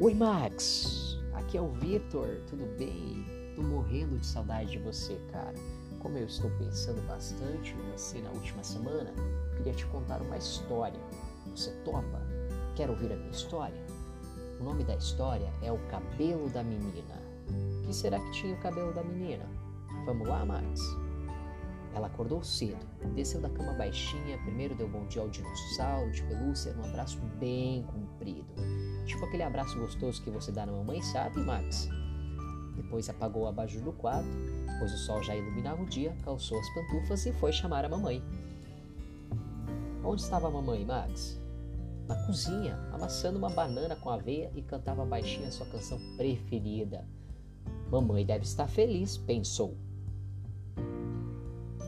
[0.00, 1.18] Oi, Max!
[1.32, 3.26] Aqui é o Vitor, tudo bem?
[3.56, 5.54] Tô morrendo de saudade de você, cara.
[5.98, 9.12] Como eu estou pensando bastante em você na última semana,
[9.56, 11.00] queria te contar uma história.
[11.50, 12.22] Você topa?
[12.76, 13.84] Quer ouvir a minha história?
[14.60, 17.20] O nome da história é O Cabelo da Menina.
[17.82, 19.46] O que será que tinha o cabelo da menina?
[20.06, 20.80] Vamos lá, Max?
[21.92, 22.86] Ela acordou cedo,
[23.16, 27.82] desceu da cama baixinha, primeiro deu bom dia ao dinossauro de pelúcia, um abraço bem
[27.82, 28.46] comprido.
[29.08, 31.88] Tipo aquele abraço gostoso que você dá na mamãe, sabe, Max?
[32.76, 34.28] Depois apagou o abajur do quarto,
[34.78, 38.22] pois o sol já iluminava o dia, calçou as pantufas e foi chamar a mamãe.
[40.04, 41.40] Onde estava a mamãe, Max?
[42.06, 47.04] Na cozinha, amassando uma banana com aveia e cantava baixinho a sua canção preferida.
[47.90, 49.74] Mamãe deve estar feliz, pensou.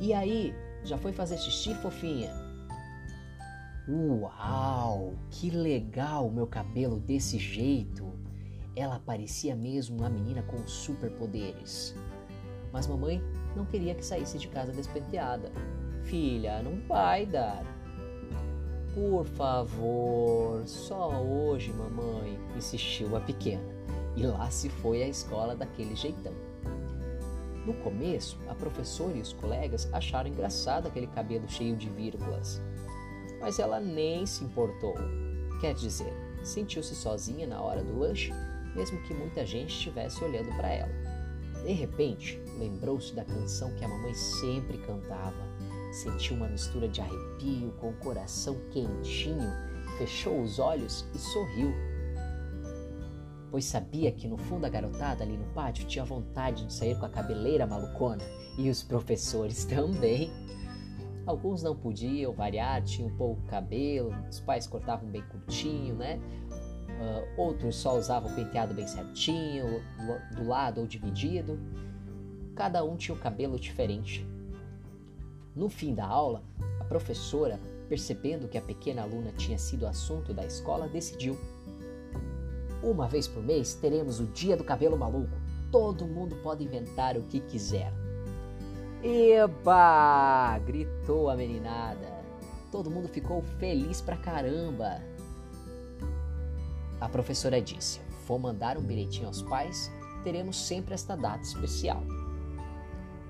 [0.00, 2.49] E aí, já foi fazer xixi, fofinha?
[3.92, 8.06] Uau, que legal meu cabelo desse jeito!
[8.76, 11.96] Ela parecia mesmo uma menina com superpoderes.
[12.72, 13.20] Mas mamãe
[13.56, 15.50] não queria que saísse de casa despenteada.
[16.04, 17.64] Filha, não vai dar.
[18.94, 23.74] Por favor, só hoje, mamãe, insistiu a pequena.
[24.16, 26.32] E lá se foi à escola daquele jeitão.
[27.66, 32.62] No começo, a professora e os colegas acharam engraçado aquele cabelo cheio de vírgulas.
[33.40, 34.94] Mas ela nem se importou.
[35.60, 38.32] Quer dizer, sentiu-se sozinha na hora do lanche,
[38.74, 40.92] mesmo que muita gente estivesse olhando para ela.
[41.64, 45.50] De repente, lembrou-se da canção que a mamãe sempre cantava.
[45.92, 49.50] Sentiu uma mistura de arrepio com o coração quentinho,
[49.98, 51.74] fechou os olhos e sorriu
[53.50, 57.06] pois sabia que no fundo a garotada ali no pátio tinha vontade de sair com
[57.06, 58.22] a cabeleira malucona
[58.56, 60.30] e os professores também.
[61.30, 66.18] Alguns não podiam variar, tinham pouco cabelo, os pais cortavam bem curtinho, né?
[66.18, 69.80] Uh, outros só usavam o penteado bem certinho,
[70.34, 71.56] do lado ou dividido.
[72.56, 74.26] Cada um tinha um cabelo diferente.
[75.54, 76.42] No fim da aula,
[76.80, 81.38] a professora, percebendo que a pequena aluna tinha sido assunto da escola, decidiu
[82.82, 85.36] uma vez por mês teremos o Dia do Cabelo Maluco.
[85.70, 87.92] Todo mundo pode inventar o que quiser.
[89.02, 90.58] Eba!
[90.58, 92.20] gritou a meninada.
[92.70, 95.00] Todo mundo ficou feliz pra caramba.
[97.00, 99.90] A professora disse: Vou mandar um bilhetinho aos pais,
[100.22, 102.02] teremos sempre esta data especial.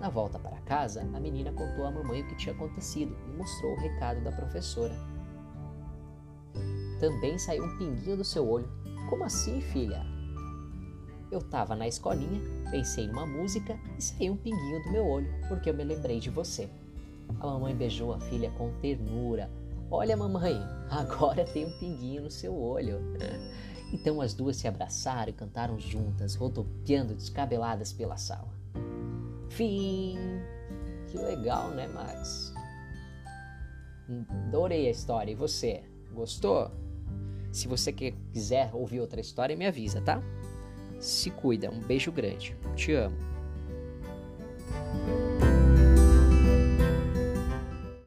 [0.00, 3.72] Na volta para casa, a menina contou à mamãe o que tinha acontecido e mostrou
[3.72, 4.96] o recado da professora.
[6.98, 8.70] Também saiu um pinguinho do seu olho,
[9.10, 10.17] como assim, filha?
[11.30, 12.40] Eu tava na escolinha,
[12.70, 16.30] pensei numa música e saiu um pinguinho do meu olho, porque eu me lembrei de
[16.30, 16.68] você.
[17.40, 19.50] A mamãe beijou a filha com ternura.
[19.90, 20.56] Olha, mamãe,
[20.90, 22.98] agora tem um pinguinho no seu olho.
[23.90, 28.52] Então as duas se abraçaram e cantaram juntas, rodopiando descabeladas pela sala.
[29.48, 30.18] Fim!
[31.06, 32.52] Que legal, né, Max?
[34.46, 35.32] Adorei a história.
[35.32, 35.82] E você?
[36.12, 36.70] Gostou?
[37.50, 40.22] Se você quiser ouvir outra história, me avisa, tá?
[40.98, 42.56] Se cuida, um beijo grande.
[42.76, 43.16] Te amo.